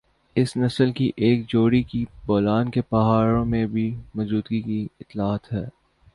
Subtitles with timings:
[0.35, 5.65] اس نسل کی ایک جوڑی کی بولان کے پہاڑیوں میں بھی موجودگی کی اطلاعات ہے